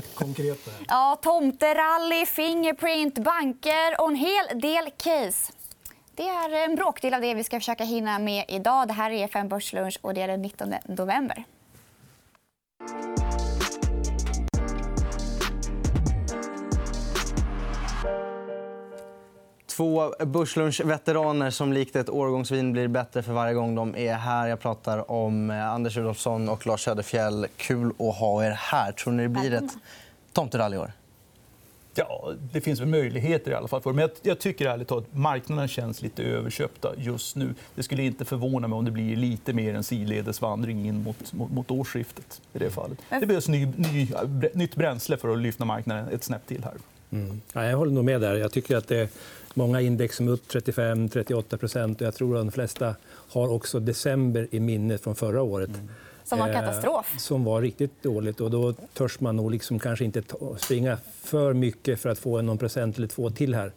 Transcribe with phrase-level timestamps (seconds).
[0.00, 0.70] konkreta.
[0.88, 5.52] Ja, tomterally, Fingerprint, banker och en hel del case.
[6.14, 8.88] Det är en bråkdel av det vi ska försöka hinna med idag.
[8.88, 11.44] Det här är EFN Börslunch och det är den 19 november.
[19.78, 24.48] Två Börslunch-veteraner som likt ett årgångsvin blir bättre för varje gång de är här.
[24.48, 27.46] Jag pratar om eh, Anders Rudolfsson och Lars Söderfjell.
[27.56, 28.92] Kul att ha er här.
[28.92, 29.72] Tror ni det blir ett
[30.32, 30.92] tomterally i år?
[31.94, 33.80] Ja, det finns väl möjligheter i alla fall.
[33.80, 33.92] För.
[33.92, 37.54] Men jag, jag tycker ärligt talat att marknaden känns lite överköpta just nu.
[37.74, 41.50] Det skulle inte förvåna mig om det blir lite mer en sidledesvandring in mot, mot,
[41.52, 42.40] mot årsskiftet.
[42.52, 42.98] I det, fallet.
[43.08, 44.08] det behövs ny, ny,
[44.52, 46.64] nytt bränsle för att lyfta marknaden ett snäpp till.
[46.64, 46.74] här.
[47.10, 47.40] Mm.
[47.52, 48.20] Ja, jag håller nog med.
[48.20, 48.34] där.
[48.34, 49.10] Jag tycker att det
[49.58, 52.00] många index som är upp 35-38 procent.
[52.00, 55.68] Jag tror att de flesta har också december i minnet från förra året.
[55.68, 55.88] Mm.
[56.24, 57.10] Som var katastrof.
[57.12, 58.40] Eh, som var riktigt dåligt.
[58.40, 60.22] Och då törs man nog liksom kanske inte
[60.58, 63.72] springa för mycket för att få någon procent eller två till här.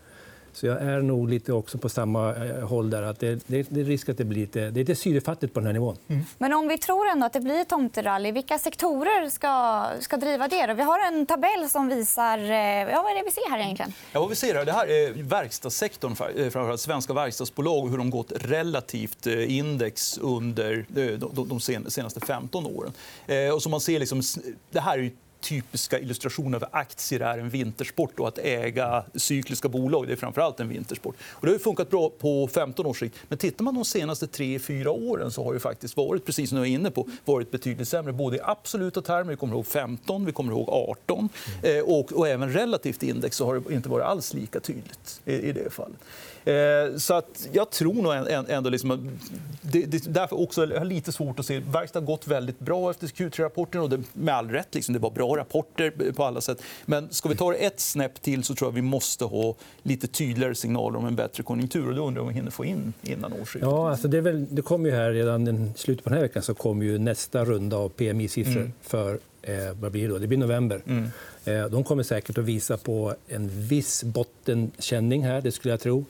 [0.54, 2.90] Så jag är nog lite också på samma eh, håll.
[2.90, 3.04] där.
[3.04, 5.60] Att det, det, det är risk att det blir lite, det är lite syrefattigt på
[5.60, 5.98] den här nivån.
[6.07, 6.24] Mm.
[6.38, 10.68] Men om vi tror ändå att det blir tomterally, vilka sektorer ska, ska driva det?
[10.68, 10.74] Då?
[10.74, 12.38] Vi har en tabell som visar...
[12.38, 13.94] Eh, ja, vad är det vi ser här egentligen?
[14.12, 17.98] Ja, vad vi ser här, det här är verkstadssektorn, eh, framförallt svenska verkstadsbolag och hur
[17.98, 20.85] de gått relativt index under
[21.48, 21.60] de
[21.91, 22.94] senaste 15 åren.
[23.54, 24.22] Och som man ser, liksom,
[24.72, 25.12] det här är
[25.42, 30.60] typiska illustrationen av aktier är en vintersport och att äga cykliska bolag det är framförallt
[30.60, 31.16] en vintersport.
[31.30, 33.16] Och det har funkat bra på 15 års sikt.
[33.28, 36.68] Men tittar man de senaste 3-4 åren så har det faktiskt varit, precis som jag
[36.68, 38.14] är inne på, varit betydligt sämre.
[38.14, 41.30] Både i absoluta termer, vi kommer ihåg 15, vi kommer ihåg 18
[41.64, 45.34] eh, och, och även relativt index så har det inte varit alls lika tydligt i,
[45.34, 46.00] i det fallet.
[46.46, 48.14] Eh, så att jag tror nog
[48.50, 48.70] ändå...
[48.70, 49.20] Liksom,
[49.62, 51.60] det, det, därför också jag har lite svårt att se...
[51.60, 53.82] Verkstad har gått väldigt bra efter Q3-rapporten.
[53.82, 54.76] och det, Med all rätt.
[54.76, 56.62] Liksom, det var bra rapporter på alla sätt.
[56.85, 60.07] Men ska vi ta det ett snäpp till så tror jag vi måste ha lite
[60.07, 61.90] tydligare signaler om en bättre konjunktur.
[61.90, 63.62] Och då undrar jag om vi hinner få in innan årsskiftet.
[63.62, 66.44] Ja, alltså det, väl, det kommer ju här redan i slutet på den här veckan
[66.44, 68.73] så kommer ju nästa runda av PMI-siffror mm.
[68.81, 70.17] för eh, vad blir det, då?
[70.17, 70.81] det blir november.
[70.88, 71.07] Mm.
[71.45, 76.06] Eh, de kommer säkert att visa på en viss bottenkänning här, det skulle jag tro.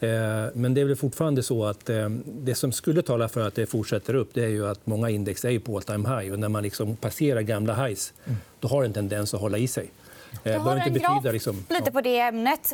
[0.00, 3.54] Eh, men det är väl fortfarande så att eh, det som skulle tala för att
[3.54, 6.32] det fortsätter upp det är ju att många index är på all time high.
[6.32, 8.38] Och när man liksom passerar gamla highs mm.
[8.60, 9.90] då har det en tendens att hålla i sig.
[10.42, 11.64] Jag har en graf liksom...
[11.68, 12.72] lite på det ämnet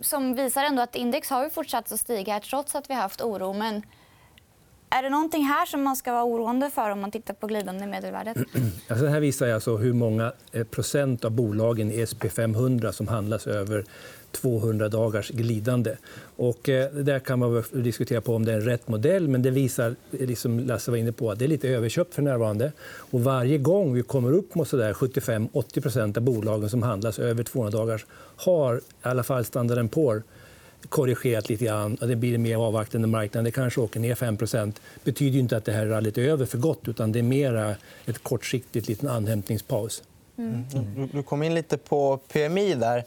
[0.00, 3.52] som visar ändå att index har fortsatt att stiga trots att vi har haft oro.
[3.52, 3.82] Men
[4.90, 7.86] är det någonting här som man ska vara oroande för om man tittar på glidande
[7.86, 8.36] medelvärdet?
[8.88, 13.46] Alltså, här visar alltså hur många eh, procent av bolagen i SP 500 som handlas
[13.46, 13.84] över
[14.32, 15.96] 200 dagars glidande.
[16.36, 19.28] Och, eh, där kan man diskutera på om det är en rätt modell.
[19.28, 22.72] Men det visar, liksom Lasse var inne på, att det är lite överköpt för närvarande.
[22.82, 28.06] Och varje gång vi kommer upp mot 75-80% av bolagen som handlas över 200 dagars
[28.36, 30.22] har i alla fall Standard Poor
[30.88, 31.94] korrigerat lite grann.
[31.94, 33.44] Och det blir en mer avvaktande marknad.
[33.44, 36.58] Det kanske åker ner 5 Det betyder inte att det här rallyt är över för
[36.58, 36.88] gott.
[36.88, 40.02] utan Det är mer ett kortsiktigt liten anhämtningspaus.
[40.38, 41.08] Mm.
[41.12, 42.74] Du kom in lite på PMI.
[42.74, 43.04] där.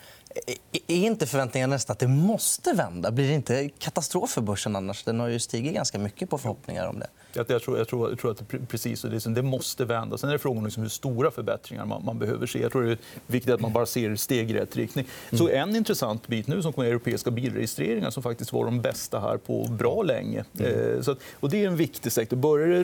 [0.88, 3.12] Är inte förväntningarna nästan att det måste vända?
[3.12, 5.03] Blir det inte katastrof för börsen annars?
[5.03, 7.08] Den har ju stigit ganska mycket på förhoppningar om det.
[7.34, 10.18] Jag tror, jag tror, jag tror att det, precis, det, det måste vända.
[10.18, 12.62] Sen är det frågan liksom hur stora förbättringar man, man, behöver se.
[12.62, 12.97] Jag tror det är
[13.28, 15.06] viktigt att man bara ser steg i rätt riktning.
[15.31, 15.69] Så mm.
[15.69, 19.68] en intressant bit nu som kommer europeiska bilregistreringar som faktiskt var de bästa här på
[19.68, 20.44] bra länge.
[20.59, 20.96] Mm.
[20.96, 22.38] Eh, så, och det är en viktig sektor.
[22.38, 22.84] Börjar det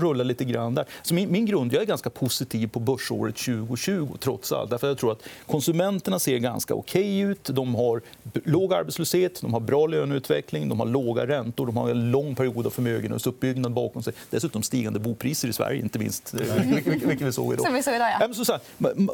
[0.00, 0.84] rulla lite grann där.
[1.02, 4.70] Så min, min grund, jag är ganska positiv på börsåret 2020 trots allt.
[4.70, 7.44] Därför jag tror att konsumenterna ser ganska okej okay ut.
[7.44, 8.02] De har
[8.44, 12.66] låg arbetslöshet, de har bra löneutveckling, de har låga räntor, de har en lång period
[12.66, 14.12] av förmögenhetsuppbyggnad bakom sig.
[14.30, 16.34] Dessutom stigande bopriser i Sverige, inte minst.
[16.84, 17.66] Vilket vi såg idag.
[17.66, 18.44] Som vi såg idag ja.
[18.44, 18.58] så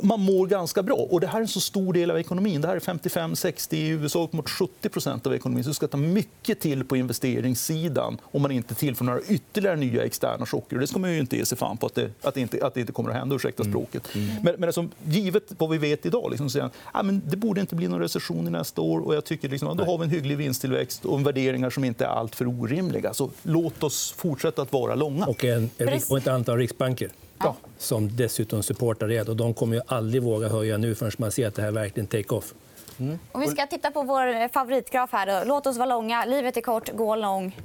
[0.02, 0.96] man mår ganska bra.
[0.96, 2.60] Och det här är en så stor del av ekonomin.
[2.60, 5.64] Det här är 55-60 i USA, upp mot 70% av ekonomin.
[5.64, 10.04] Så det ska ta mycket till på investeringssidan om man inte tillför några ytterligare nya
[10.04, 10.78] externa chocker.
[10.78, 12.74] Det ska man ju inte ge sig fan på att det, att det, inte, att
[12.74, 13.36] det inte kommer att hända.
[13.36, 13.72] Ursäkta mm.
[13.72, 14.14] språket.
[14.14, 14.30] Mm.
[14.30, 14.42] Mm.
[14.42, 17.74] Men, men alltså, givet vad vi vet idag liksom, så ja, men det borde inte
[17.74, 19.00] bli någon recession i nästa år.
[19.00, 22.08] Och jag tycker liksom, då har vi en hygglig vinsttillväxt och värderingar som inte är
[22.08, 23.14] alltför orimliga.
[23.14, 25.26] Så låt oss fortsätta att vara långa.
[25.26, 25.70] Och, en,
[26.10, 27.56] och ett antal riksbanker ja.
[27.78, 29.28] som dessutom supportar det.
[29.28, 32.06] Och de kommer ju aldrig våga höja nu förrän man ser att det här verkligen
[32.06, 32.54] take off.
[33.00, 33.18] Mm.
[33.32, 35.26] Om vi ska titta på vår favoritgraf här.
[35.26, 35.48] Då.
[35.48, 36.24] Låt oss vara långa.
[36.24, 37.56] Livet är kort, gå lång.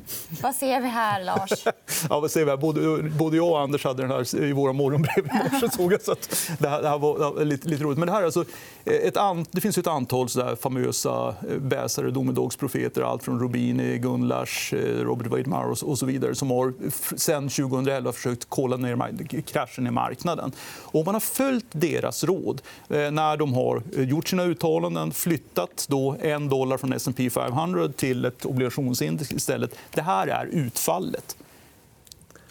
[0.42, 1.66] Vad ser vi här, Lars?
[2.10, 2.58] Ja, vad säger vi?
[2.58, 5.70] Både, både jag och Anders hade den här i våra morgonbrev i morse.
[5.78, 6.16] Såg jag, så
[6.58, 7.98] det, här, det här var lite, lite roligt.
[8.00, 8.46] Men det, här alltså
[8.86, 13.02] ett an, det finns ett antal så famösa bäsare, domedagsprofeter.
[13.02, 16.74] Allt från Rubini, Gunlars, Robert Weidmar och så vidare som har
[17.18, 20.52] sen 2011 försökt kolla ner kraschen i marknaden.
[20.82, 26.50] Och man har följt deras råd när de har gjort sina uttalanden flyttat då en
[26.50, 29.76] dollar från S&P 500 till ett obligationsindex istället.
[29.92, 31.38] Det här är utfallet.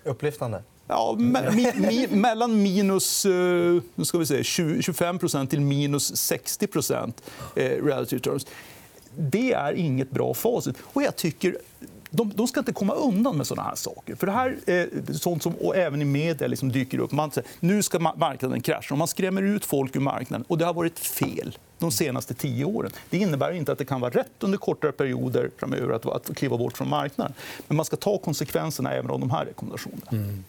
[0.04, 0.62] Upplyftande.
[0.86, 6.68] Ja, me mi mi mellan minus uh, ska vi säga, 20, 25% till minus 60
[7.54, 8.46] eh, relative terms.
[9.16, 10.76] Det är inget bra facit.
[10.82, 11.58] Och jag tycker
[12.10, 14.14] de, de ska inte komma undan med såna här saker.
[14.14, 17.12] För det här är sånt som och även i media liksom dyker upp.
[17.12, 18.94] Man säger nu ska marknaden krascha.
[18.94, 20.44] Och man skrämmer ut folk ur marknaden.
[20.48, 22.90] Och det har varit fel de senaste tio åren.
[23.10, 26.56] Det innebär inte att det kan vara rätt under kortare perioder framöver att, att kliva
[26.58, 27.34] bort från marknaden.
[27.68, 30.10] Men man ska ta konsekvenserna även av de här rekommendationerna.
[30.10, 30.44] Mm.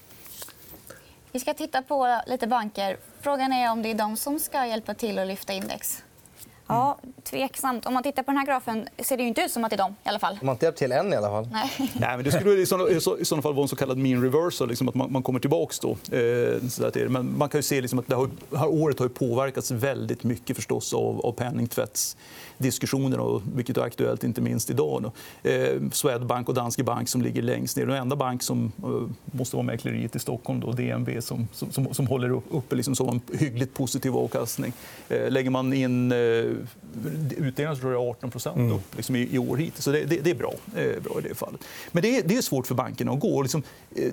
[1.32, 2.98] Vi ska titta på lite banker.
[3.22, 6.04] Frågan är om det är de som ska hjälpa till att lyfta index.
[6.70, 7.86] Ja, tveksamt.
[7.86, 9.78] Om man tittar på den här grafen ser det inte ut som att det är
[9.78, 9.96] dem.
[10.06, 10.38] I alla fall.
[10.42, 11.14] Man har inte hjälpt till än.
[11.14, 11.50] i alla fall.
[11.52, 11.72] Nej.
[11.78, 14.96] Nej, men det skulle i sådana fall vara en så kallad mean reversal, liksom att
[14.96, 15.74] man, man kommer tillbaka.
[15.82, 16.18] Då.
[16.18, 20.56] Eh, men man kan ju se liksom att det här året har påverkats väldigt mycket
[20.56, 22.18] förstås av, av penningtvätts
[22.58, 25.04] diskussionerna, och vilket är aktuellt inte minst idag.
[25.04, 25.12] Då.
[25.50, 27.86] Eh, Swedbank och Danske Bank som ligger längst ner.
[27.86, 32.08] Den enda bank som eh, måste vara mäkleriet i Stockholm, då, DNB, som, som, som
[32.08, 34.74] håller uppe liksom som en hyggligt positiv avkastning.
[35.10, 36.18] Eh, lägger man in eh,
[37.38, 38.72] utdelningen tror jag 18 mm.
[38.72, 39.84] upp liksom i, år hittills.
[39.84, 41.62] Så det, det, det är bra, eh, bra i det fallet.
[41.92, 43.42] Men det är, det är svårt för bankerna att gå.
[43.42, 43.64] Liksom,
[43.96, 44.12] eh,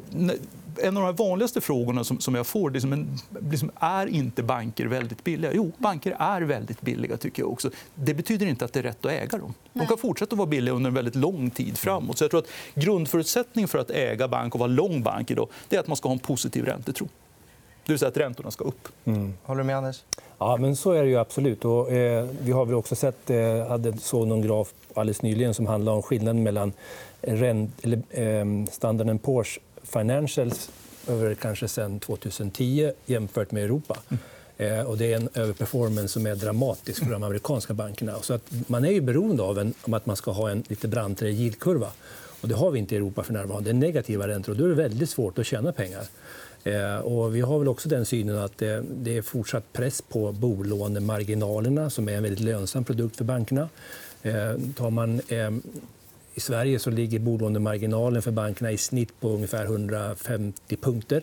[0.82, 3.18] en av de vanligaste frågorna som, som jag får liksom en,
[3.50, 5.52] liksom, är inte banker väldigt billiga.
[5.54, 7.16] Jo, banker är väldigt billiga.
[7.16, 7.70] tycker jag också.
[7.94, 9.54] Det betyder inte att det är rätt att äga dem.
[9.72, 12.18] De kan fortsätta att vara billiga under en väldigt lång tid framåt.
[12.18, 15.76] Så jag tror att grundförutsättningen för att äga bank och vara lång bank idag det
[15.76, 17.08] är att man ska ha en positiv räntetro.
[17.86, 18.88] Vill säga att räntorna ska upp.
[19.04, 19.34] Mm.
[19.42, 20.02] Håller du med, Anders?
[20.38, 21.64] Ja, men så är det ju absolut.
[21.64, 25.66] Och, eh, vi har väl också sett, eh, hade såg någon graf alldeles nyligen som
[25.66, 26.72] handlar om skillnaden mellan
[27.20, 30.70] rent, eller, eh, Standard Poor's Financials
[31.08, 33.96] över kanske sen 2010 jämfört med Europa.
[34.08, 34.20] Mm.
[34.58, 38.14] Eh, och det är en överperformance som är dramatisk för de amerikanska bankerna.
[38.22, 40.88] Så att man är ju beroende av en, om att man ska ha en lite
[40.88, 41.88] brantare yieldkurva.
[42.40, 43.72] Och det har vi inte i Europa för närvarande.
[43.72, 46.02] Det är negativa räntor och då är det väldigt svårt att tjäna pengar.
[46.66, 51.90] Eh, och vi har väl också den synen att det är fortsatt press på bolånemarginalerna
[51.90, 53.68] som är en väldigt lönsam produkt för bankerna.
[54.22, 55.50] Eh, tar man eh,
[56.34, 61.22] i Sverige så ligger bolånemarginalen för bankerna i snitt på ungefär 150 punkter.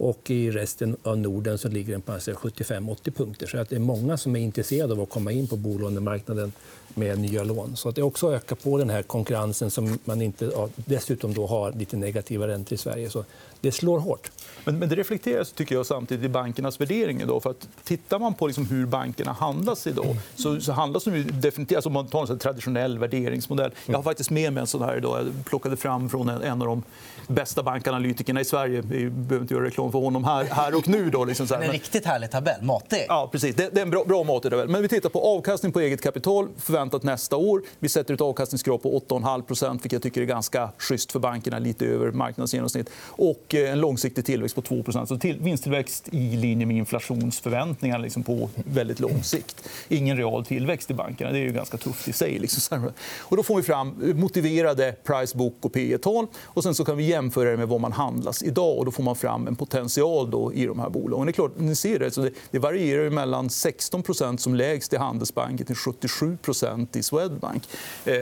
[0.00, 3.46] Och I resten av Norden så ligger den på alltså 75-80 punkter.
[3.46, 6.52] Så att det är många som är intresserade av att komma in på bolånemarknaden
[6.94, 7.76] med nya lån.
[7.76, 11.72] Så att det också ökar på den här konkurrensen som man inte dessutom då har
[11.72, 13.10] lite negativa räntor i Sverige.
[13.10, 13.24] Så
[13.60, 14.30] det slår hårt.
[14.64, 17.20] Men, men det reflekteras tycker jag, samtidigt i bankernas värdering.
[17.20, 17.42] Idag.
[17.42, 21.76] För att tittar man på liksom hur bankerna handlas idag så, så handlas de definitivt...
[21.76, 23.70] Alltså man tar en traditionell värderingsmodell.
[23.86, 25.18] Jag har faktiskt med mig en sån här idag.
[25.20, 26.82] Jag plockade fram från en, en av de
[27.26, 28.80] bästa bankanalytikerna i Sverige.
[28.80, 31.10] Vi behöver inte göra reklam för honom här, här och nu.
[31.10, 31.62] Då, liksom så här.
[31.62, 32.62] En riktigt härlig tabell.
[32.62, 33.06] Matig.
[33.08, 33.56] Ja, precis.
[33.56, 34.68] Det, det är en bra, bra matig tabell.
[34.68, 37.62] Men vi tittar på avkastning på eget kapital förväntat nästa år.
[37.78, 41.58] Vi sätter ett avkastningskrav på 8,5% vilket jag tycker är ganska schysst för bankerna.
[41.58, 42.90] Lite över marknadsgenomsnitt.
[43.06, 47.98] Och och eh, en långsiktig tillväxt på 2% så till, Vinsttillväxt i linje med inflationsförväntningar
[47.98, 49.68] liksom på väldigt lång sikt.
[49.88, 51.32] Ingen real tillväxt i bankerna.
[51.32, 52.38] Det är ju ganska tufft i sig.
[52.38, 52.90] Liksom.
[53.18, 56.96] Och då får vi fram motiverade price book och P tal och Sen så kan
[56.96, 58.78] vi jämföra det med vad man handlas idag.
[58.78, 61.26] och Då får man fram en potential då i de här bolagen.
[61.26, 64.96] Det är klart, ni ser det, så det, det varierar mellan 16% som lägst i
[64.96, 67.68] Handelsbanken till 77% i Swedbank.
[68.04, 68.14] Eh,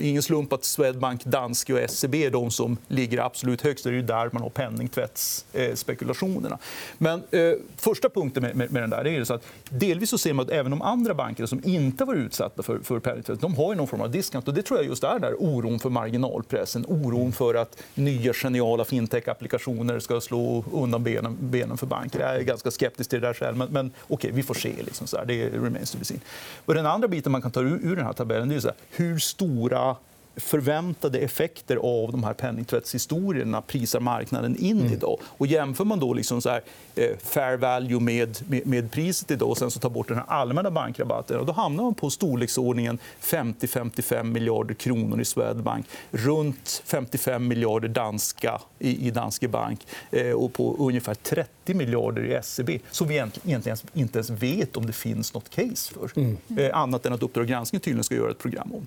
[0.00, 3.84] ingen slump att Swedbank, Danske och SEB är de som ligger absolut högst.
[3.84, 6.58] Det är där man har penningtvättsspekulationerna.
[6.98, 10.32] Men eh, första punkten med, med, med, den där är så att delvis så ser
[10.32, 13.74] man att även de andra bankerna som inte varit utsatta för, för penningtvätt de har
[13.74, 14.50] någon form av discount.
[14.50, 16.84] Och det tror jag just är där oron för marginalpressen.
[16.88, 22.20] Oron för att nya geniala fintech-applikationer ska slå undan benen, benen för banker.
[22.20, 24.72] Jag är ganska skeptisk till det där själv, men, men okay, vi får se.
[24.78, 25.24] Liksom så här.
[25.24, 26.20] Det remains to be seen.
[26.64, 28.76] Och den andra biten man kan ta ur, ur den här tabellen är så här,
[28.90, 29.96] hur stora
[30.40, 34.92] förväntade effekter av de här penningtvättshistorierna prisar marknaden in mm.
[34.92, 35.18] idag.
[35.24, 36.62] Och jämför man då liksom så här,
[36.94, 40.26] eh, fair value med, med, med, priset idag och sen så tar bort den här
[40.28, 47.88] allmänna bankrabatten då hamnar man på storleksordningen 50-55 miljarder kronor i Swedbank runt 55 miljarder
[47.88, 53.14] danska i, i Danske Bank eh, och på ungefär 30 miljarder i SEB som vi
[53.14, 53.62] egentligen
[53.94, 56.10] inte ens vet om det finns nåt case för.
[56.16, 56.36] Mm.
[56.56, 58.86] Eh, annat än att Uppdrag granskning tydligen ska göra ett program om.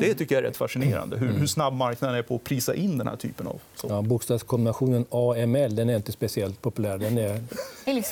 [0.00, 1.16] Det tycker jag är rätt fascinerande.
[1.16, 3.60] Hur, hur snabb marknaden är på att prisa in den här typen av...
[3.74, 3.86] Så.
[3.90, 6.98] Ja, bokstavskombinationen AML den är inte speciellt populär.
[6.98, 7.40] Den är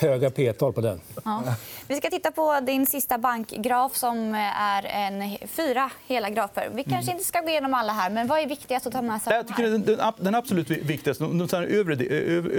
[0.01, 1.01] höga p-tal på den.
[1.25, 1.43] Ja.
[1.87, 6.69] Vi ska titta på din sista bankgraf som är en fyra hela grafer.
[6.73, 9.21] Vi kanske inte ska gå igenom alla här, men vad är viktigast att ta med
[9.21, 9.33] sig?
[9.33, 11.23] Jag tycker den, den absolut viktigaste,
[11.55, 12.05] övre,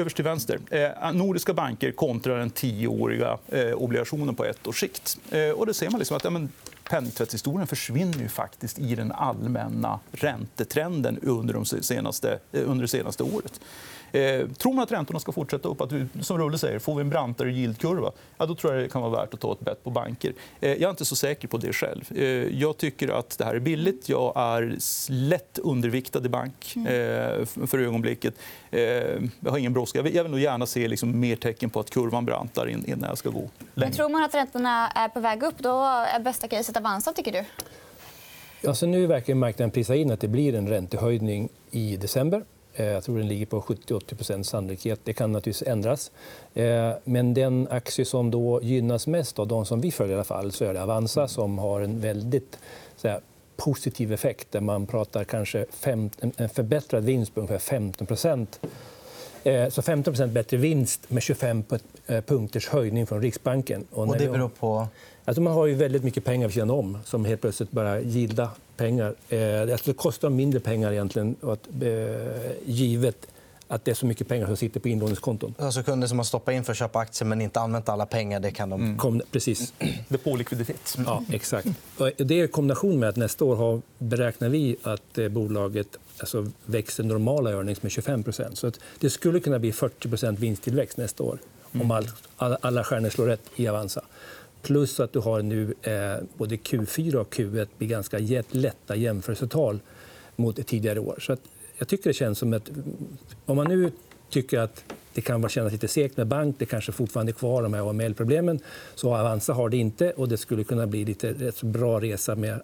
[0.01, 5.19] överst till vänster, eh, nordiska banker kontra den tioåriga eh, obligationen på ett års sikt.
[5.31, 6.53] Eh, och det ser man liksom att ja, men,
[6.85, 13.23] penningtvättshistorien försvinner ju faktiskt i den allmänna räntetrenden under, de senaste, eh, under det senaste
[13.23, 13.61] året.
[14.15, 17.01] Eh, tror man att räntorna ska fortsätta upp, att vi, som Rulle säger, får vi
[17.01, 19.85] en brantare yieldkurva, ja, då tror jag det kan vara värt att ta ett bett
[19.85, 20.33] på banker.
[20.61, 22.05] Eh, jag är inte så säker på det själv.
[22.17, 22.25] Eh,
[22.61, 24.09] jag tycker att det här är billigt.
[24.09, 24.77] Jag är
[25.09, 27.47] lätt underviktad i bank mm.
[27.47, 28.35] för ögonblicket.
[29.41, 29.99] Jag har ingen brådska.
[30.09, 33.29] Jag vill nog gärna se liksom mer tecken på att kurvan brantar innan jag ska
[33.29, 33.51] gå längre.
[33.75, 37.33] Men tror man att räntorna är på väg upp, då är bästa caset Avanza, tycker
[37.33, 37.45] du?
[38.69, 42.45] Alltså, nu verkar marknaden prisa in att det blir en räntehöjning i december.
[42.75, 45.01] Eh, jag tror den ligger på 70-80 sannolikhet.
[45.05, 46.11] Det kan naturligtvis ändras.
[46.55, 50.25] Eh, men den aktie som då gynnas mest av de som vi följer i alla
[50.25, 52.59] fall, så är det Avanza som har en väldigt
[53.03, 53.21] här,
[53.57, 58.07] positiv effekt där man pratar kanske fem, en förbättrad vinst på ungefär 15
[59.45, 61.65] eh, så 15% bättre vinst med 25
[62.27, 63.87] punkters höjning från Riksbanken.
[63.91, 64.89] Och det beror på?
[65.25, 68.51] Alltså man har ju väldigt mycket pengar vid sidan om som helt plötsligt bara gilda
[68.77, 69.15] pengar.
[69.29, 73.27] Eh, alltså det kostar mindre pengar egentligen, att, eh, givet
[73.69, 75.55] att det är så mycket pengar som sitter på inlåningskonton.
[75.59, 78.41] Alltså kunder som har stoppat in för att köpa aktier men inte använt alla pengar,
[78.41, 78.83] det kan de...
[78.83, 78.99] Mm.
[78.99, 79.73] Kom, precis.
[80.09, 80.97] Depålikviditet.
[81.07, 81.69] Ja, exakt.
[82.17, 86.51] Det är i kombination med att nästa år har, beräknar vi att eh, bolaget alltså,
[86.65, 91.39] växer normala earnings med 25 så att Det skulle kunna bli 40% vinsttillväxt nästa år
[91.73, 92.09] om all,
[92.61, 94.03] alla stjärnor slår rätt i Avanza.
[94.65, 98.19] Plus att du har nu eh, både Q4 och Q1 blir ganska
[98.51, 99.81] lätta jämförelsetal
[100.37, 101.19] mot tidigare år.
[101.21, 101.41] Så att
[101.79, 102.71] jag tycker det känns som att
[103.47, 103.93] om man nu
[104.31, 107.75] tycker att det kan kännas lite segt med bank, det kanske fortfarande är kvar de
[107.75, 108.61] här AML-problemen,
[108.95, 112.61] så Avanza har det inte och det skulle kunna bli lite rätt bra resa med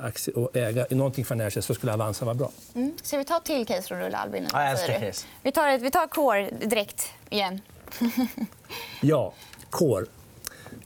[0.00, 2.50] aktier och äga någonting financial så skulle Avanza vara bra.
[2.74, 2.92] Mm.
[3.02, 4.46] Ska vi ta ett till case från Rulle Albin?
[4.52, 5.26] Ja, jag älskar case.
[5.42, 7.60] Vi tar, vi tar Core direkt igen.
[9.00, 9.34] ja,
[9.70, 10.06] Core.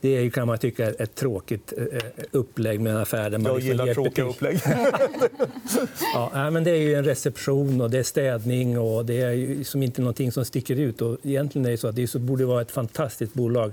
[0.06, 1.98] Det är, kan man tycka är ett tråkigt eh,
[2.30, 4.60] upplägg med en affär där man Jag liksom gillar tråkiga upplägg.
[6.14, 9.82] ja, men det är ju en reception och det är städning och det är liksom
[9.82, 11.02] inte någonting som sticker ut.
[11.02, 13.72] Och egentligen är det så att det borde vara ett fantastiskt bolag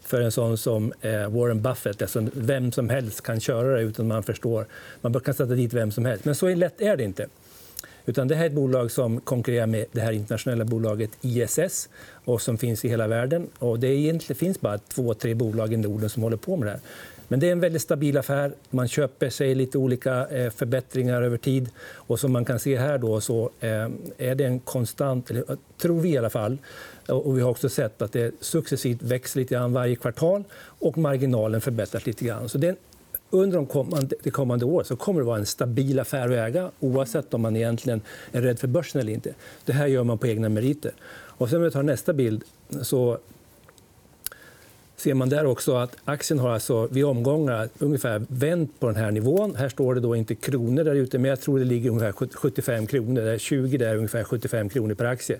[0.00, 2.02] för en sån som eh, Warren Buffett.
[2.02, 4.66] Alltså vem som helst kan köra det utan man förstår.
[5.00, 6.24] Man kan sätta dit vem som helst.
[6.24, 7.26] Men så lätt är det inte.
[8.06, 11.88] Utan det här är ett bolag som konkurrerar med det här internationella bolaget ISS
[12.24, 13.48] och som finns i hela världen.
[13.58, 16.70] Och det egentligen finns bara två, tre bolag i Norden som håller på med det
[16.70, 16.80] här.
[17.28, 18.52] Men det är en väldigt stabil affär.
[18.70, 21.70] Man köper sig lite olika eh, förbättringar över tid.
[21.94, 25.56] Och som man kan se här då, så eh, är det en konstant, eller, eh,
[25.78, 26.58] tror vi i alla fall,
[27.08, 30.44] och vi har också sett att det successivt växer lite grann varje kvartal
[30.78, 32.48] och marginalen förbättras lite grann.
[32.48, 32.76] Så det är en
[33.30, 36.70] under de kommande, det kommande året så kommer det vara en stabil affär att äga
[36.80, 38.00] oavsett om man egentligen
[38.32, 39.34] är rädd för börsen eller inte.
[39.64, 40.92] Det här gör man på egna meriter.
[41.10, 42.44] Och sen om vi tar nästa bild
[42.82, 43.18] så
[44.96, 49.10] ser man där också att aktien har alltså vid omgångar ungefär vänt på den här
[49.10, 49.54] nivån.
[49.54, 52.86] Här står det då inte kronor där ute, men jag tror det ligger ungefär 75
[52.86, 53.38] kronor.
[53.38, 55.38] 20 där ungefär 75 kronor per aktie.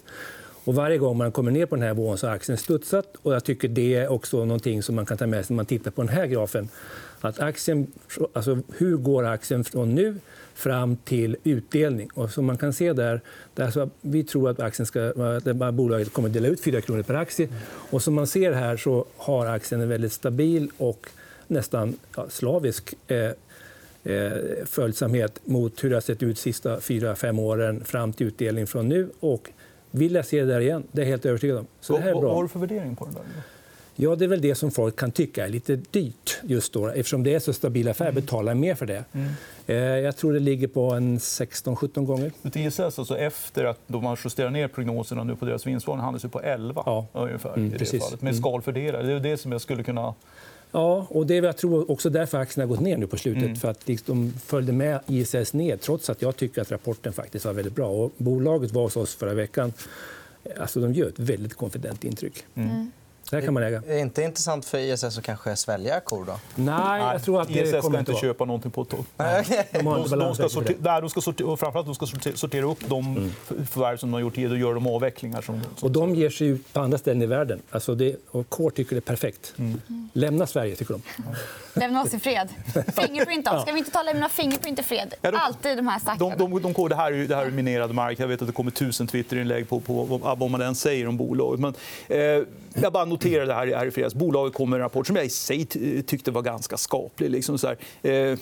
[0.65, 3.17] Och varje gång man kommer ner på den här nivån så har aktien studsat.
[3.23, 5.67] Och jag tycker det är också någonting som man kan ta med sig när man
[5.67, 6.69] tittar på den här grafen.
[7.27, 7.87] Att aktien,
[8.33, 10.17] alltså hur går aktien från nu
[10.55, 12.09] fram till utdelning?
[12.15, 13.21] Och som man kan se där,
[13.55, 17.03] där så vi tror att, aktien ska, att bolaget kommer att dela ut 4 kronor
[17.03, 17.49] per aktie.
[17.91, 21.07] Och som man ser här så har aktien en väldigt stabil och
[21.47, 23.31] nästan ja, slavisk eh,
[24.05, 24.33] eh,
[24.65, 28.89] följsamhet mot hur det har sett ut de sista 4-5 åren fram till utdelning från
[28.89, 29.11] nu.
[29.21, 29.51] Och
[29.91, 30.85] vill jag se det där igen?
[30.93, 31.67] Det är jag helt övertygad om.
[31.81, 32.23] Så det här är bra.
[32.23, 33.15] Vad har du för värdering på den?
[33.15, 33.23] Där?
[33.99, 36.39] Ja, det är väl det som folk kan tycka är lite dyrt.
[36.43, 36.87] just då.
[36.89, 38.23] Eftersom det är så stabila affärer mm.
[38.23, 39.05] betalar mer för det.
[39.13, 39.29] Mm.
[39.67, 42.33] Eh, jag tror det ligger på en 16-17 gånger.
[42.55, 46.41] ISS, alltså efter att de man justerar ner prognoserna nu på deras vinstvarning handlas på
[46.41, 47.07] 11 ja.
[47.13, 47.55] ungefär.
[47.55, 48.23] Mm, i det fallet.
[48.23, 48.43] Med mm.
[48.43, 49.07] skalfördelare.
[49.07, 50.15] Det är det som jag skulle kunna...
[50.73, 53.43] Ja, och det är jag tror också därför aktierna har gått ner nu på slutet.
[53.43, 53.57] Mm.
[53.57, 57.45] För att liksom, de följde med ISS ner trots att jag tycker att rapporten faktiskt
[57.45, 57.89] var väldigt bra.
[57.89, 59.73] Och bolaget var hos oss förra veckan.
[60.61, 62.45] Alltså, de gör ett väldigt konfident intryck.
[62.55, 62.91] Mm.
[63.31, 63.77] Där kan man äga.
[63.87, 66.25] Är det inte intressant för ISS att kanske svälja kor?
[66.25, 66.39] Då?
[66.55, 69.05] Nej, jag tror att det ISS kommer ska inte köpa någonting på ett tag.
[69.73, 70.91] De har De, de ska sortera, det.
[70.91, 73.33] nej, de ska sortera, och framförallt de ska sortera, sortera upp de
[73.71, 76.31] förvärv som de har gjort tidigare och göra de avvecklingar som, som Och de ger
[76.31, 77.63] sig ut på andra ställen i världen.
[77.71, 79.55] Alltså det, och Core tycker det är perfekt.
[80.13, 81.03] Lämna Sverige, tycker de.
[81.81, 82.49] Lämna oss i fred.
[83.07, 83.61] Fingerprint då?
[83.61, 85.15] Ska vi inte ta lämna Fingerprint i fred?
[85.23, 86.37] Ja, de- Alltid de här De, stackarna.
[86.37, 88.21] de, de, de, det, här är, ju- det här är minerad mark.
[88.21, 91.17] Jag vet att det kommer tusen Twitterinlägg på, på vad- vad man än säger om
[91.17, 91.61] bolaget.
[91.61, 91.75] Men,
[92.09, 92.43] eh,
[92.83, 94.15] jag bara noterade här, i fredags.
[94.15, 95.67] Bolaget kom med en rapport som jag i sig
[96.07, 97.31] tyckte var ganska skaplig.
[97.31, 97.77] Liksom så här.
[98.03, 98.39] Eh,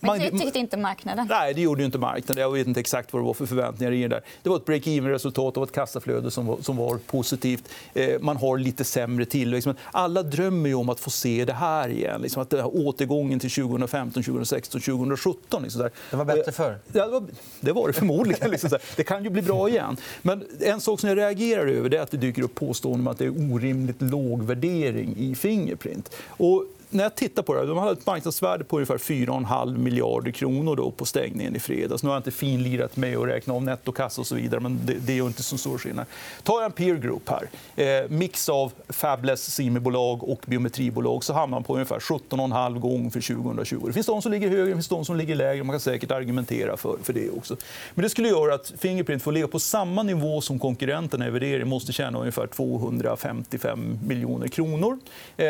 [0.00, 1.26] men man- det tyckte inte marknaden.
[1.30, 2.40] Nej, det gjorde inte marknaden.
[2.42, 4.20] Jag vet inte exakt vad det var för förväntningar i det där.
[4.42, 7.68] Det var ett break-even-resultat och ett kassaflöde som var, som var positivt.
[7.94, 9.66] Eh, man har lite sämre tillväxt.
[9.66, 12.20] Men alla drömmer ju om att få se det här igen.
[12.22, 15.62] Liksom att det här återgången till 2015, 2016, 2017.
[15.62, 15.90] Liksom där.
[16.10, 16.78] Det var bättre Eh, förr.
[16.92, 17.22] Ja, det, var,
[17.60, 18.50] det var det förmodligen.
[18.50, 18.70] Liksom.
[18.96, 19.96] Det kan ju bli bra igen.
[20.22, 23.18] Men en sak som jag reagerar över är att det dyker upp påståenden om att
[23.18, 26.14] det är orimligt låg värdering i Fingerprint.
[26.28, 30.76] Och när jag tittar på det, de hade ett marknadsvärde på ungefär 4,5 miljarder kronor
[30.76, 32.02] då på stängningen i fredags.
[32.02, 34.94] Nu har jag inte finlirat med att räkna om nettokassa och så vidare, men det,
[34.94, 36.06] det är ju inte så stor skillnad.
[36.42, 41.56] Tar jag en peer group här, eh, mix av fabless simibolag och biometribolag, så hamnar
[41.56, 43.86] man på ungefär 17,5 gång för 2020.
[43.86, 45.64] Det finns de som ligger högre, det finns de som ligger lägre.
[45.64, 47.56] Man kan säkert argumentera för, för det också.
[47.94, 51.68] Men det skulle göra att Fingerprint får ligga på samma nivå som konkurrenterna i värdering
[51.68, 54.98] måste tjäna ungefär 255 miljoner kronor.
[55.36, 55.46] Eh,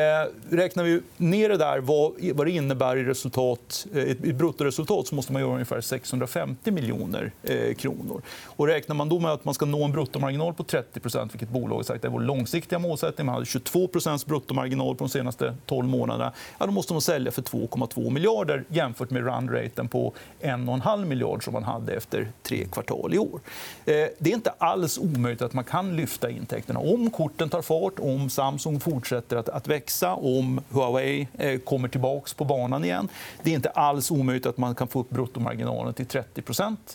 [0.51, 5.33] räknar vi ner det där, vad, det innebär i resultat, eh, i bruttoresultat så måste
[5.33, 8.23] man göra ungefär 650 miljoner eh, kronor.
[8.45, 11.87] Och räknar man då med att man ska nå en bruttomarginal på 30% vilket bolaget
[11.87, 16.67] sagt är vår långsiktiga målsättning, man hade 22% bruttomarginal på de senaste 12 månaderna, ja,
[16.67, 21.65] då måste man sälja för 2,2 miljarder jämfört med runraten på 1,5 miljard som man
[21.65, 23.41] hade efter tre kvartal i år.
[23.85, 27.99] Eh, det är inte alls omöjligt att man kan lyfta intäkterna om korten tar fart,
[27.99, 33.09] om Samsung fortsätter att, att växa, om Huawei eh, kommer tillbaka på banan igen.
[33.43, 36.43] Det är inte alls omöjligt att man kan få upp bruttomarginalen till 30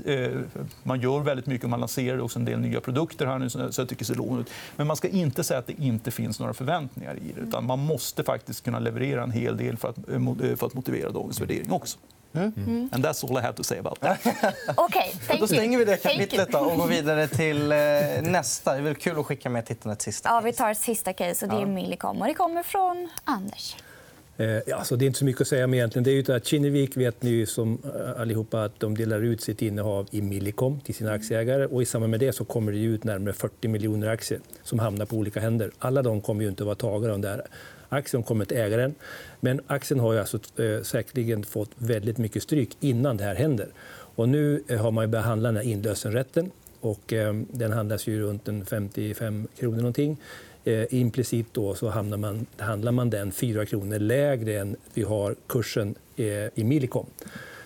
[0.06, 0.30] eh,
[0.84, 3.74] Man gör väldigt mycket, man lanserar också en del nya produkter här nu så jag
[3.75, 4.50] tycker det ser lovande ut.
[4.75, 7.42] Men man ska inte säga att det inte finns några förväntningar i det.
[7.42, 11.10] Utan man måste faktiskt kunna leverera en hel del för att, eh, för att motivera
[11.10, 11.98] dagens värdering också.
[12.34, 14.20] And that's all I have to say about that.
[14.78, 17.68] Okej, thank Då stänger vi det kapitlet då och går vidare till
[18.32, 18.74] nästa.
[18.74, 20.30] Det är väl kul att skicka med tittarna ett sista.
[20.30, 21.46] Ja, vi tar ett sista case.
[21.46, 22.22] Och det är Millicom.
[22.22, 23.75] Och det kommer från Anders.
[24.41, 26.03] Eh, ja, alltså, det är inte så mycket att säga om egentligen.
[26.03, 29.41] Det är ju att Kinnevik vet ni ju som eh, allihopa att de delar ut
[29.41, 31.65] sitt innehav i Millicom till sina aktieägare.
[31.65, 35.05] Och I samband med det så kommer det ut närmare 40 miljoner aktier som hamnar
[35.05, 35.71] på olika händer.
[35.79, 37.41] Alla de kommer ju inte att vara tagare av den där
[37.89, 38.95] aktien, kommer till ägaren.
[39.39, 43.68] Men aktien har ju alltså, eh, säkerligen fått väldigt mycket stryk innan det här händer.
[44.16, 46.51] Och nu eh, har man ju börjat handla den här inlösenrätten.
[46.79, 50.18] Och, eh, den handlas ju runt 55 kronor någonting.
[50.65, 55.35] Eh, implicit då så hamnar man, handlar man den 4 kronor lägre än vi har
[55.47, 57.05] kursen eh, i Millicom.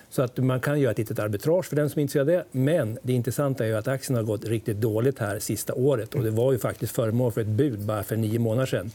[0.08, 2.44] Så att man kan göra ett litet arbitrage för den som är intresserad det.
[2.50, 6.14] Men det intressanta är att aktien har gått riktigt dåligt här sista året.
[6.14, 8.90] Och det var ju faktiskt föremål för ett bud bara för nio månader sedan.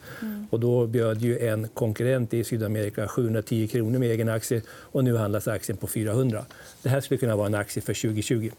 [0.49, 5.17] Och då bjöd ju en konkurrent i Sydamerika 710 kronor med egen aktie och nu
[5.17, 6.45] handlas aktien på 400.
[6.81, 8.51] Det här skulle kunna vara en aktie för 2020.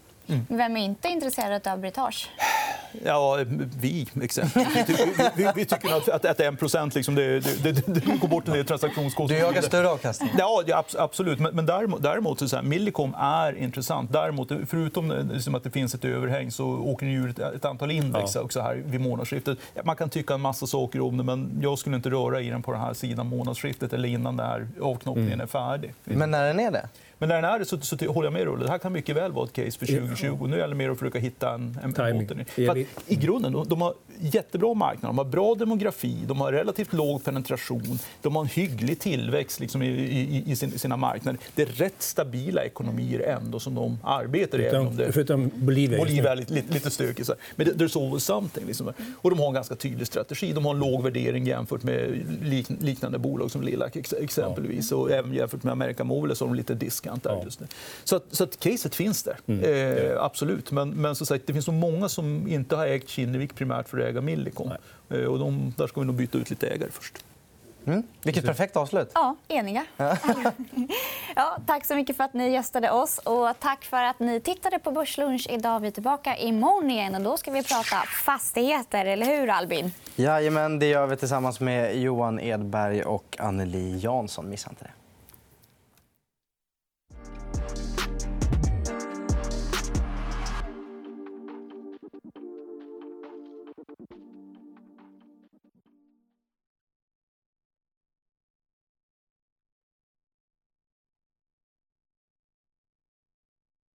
[0.47, 2.29] Vem är inte intresserad av arbitrage?
[3.05, 3.39] Ja,
[3.79, 4.67] vi, exempelvis.
[4.75, 8.17] Vi, tycker- vi, vi, vi tycker att, att, att 1 liksom, det, det, det, det
[8.21, 9.41] går bort en del transaktionskostnader.
[9.41, 10.29] Du jagar större avkastning.
[10.37, 11.39] Ja, ja, abs- absolut.
[11.39, 14.13] Men, men däremot, däremot så är det så här, Millicom är intressant.
[14.13, 17.91] Däremot, förutom liksom att det finns ett överhäng så åker ni ur ett, ett antal
[17.91, 18.41] index Ja.
[18.41, 19.57] också här vid månadsskiftet.
[19.83, 22.63] Man kan tycka en massa saker om det, men jag skulle inte röra i den
[22.63, 25.93] på den här sidan månadsskiftet eller innan den här avknoppningen är färdig.
[26.03, 26.87] Men när den är det?
[27.19, 28.63] Men när den är det så, så håller jag med Rulle.
[28.65, 30.47] Det här kan mycket väl vara ett case för 2020.
[30.47, 31.93] Nu gäller det mer att försöka hitta en, en
[32.27, 32.45] botten.
[33.07, 33.15] i.
[33.15, 37.99] Grunden de, de har jättebra marknad, de har bra demografi, de har relativt låg penetration,
[38.21, 41.39] de har en hygglig tillväxt liksom, i, i, i sin- sina marknader.
[41.55, 44.69] Det är rätt stabila ekonomier ändå som de arbetar i.
[44.69, 45.11] Förutom, det...
[45.11, 45.97] förutom Bolivia.
[45.99, 46.73] Bolivia är lite, lite,
[47.09, 47.35] lite.
[47.55, 48.65] Men det- there's always something.
[48.67, 48.93] Liksom.
[49.21, 50.51] Och de har en ganska tydlig strategi.
[50.53, 54.91] De har en låg värdering jämfört med lik, liknande bolag som Lilac ex- exempelvis.
[54.91, 57.41] Och även jämfört med America Mobile så har de lite discount där Ja.
[57.43, 57.67] just nu.
[58.03, 59.37] Så, att, så att caset finns där.
[60.13, 60.71] Eh, absolut.
[60.71, 63.99] Men, men som sagt, det finns så många som inte har ägt Kinnevik primärt för
[63.99, 64.71] att äga Millicom.
[65.09, 67.25] Eh, och de, där ska vi nog byta ut lite ägare först.
[67.85, 68.03] Mm.
[68.23, 69.11] Vilket perfekt avslut.
[69.13, 69.85] Ja, eniga.
[71.35, 73.17] ja, tack så mycket för att ni gästade oss.
[73.17, 75.47] Och tack för att ni tittade på Börslunch.
[75.49, 77.15] Idag är vi tillbaka imorgon igen.
[77.15, 77.95] Och då ska vi prata
[78.25, 79.05] fastigheter.
[79.05, 79.91] Eller hur, Albin?
[80.15, 84.49] Jajamän, det gör vi tillsammans med Johan Edberg och Anneli Jansson.
[84.49, 84.91] Missa inte det.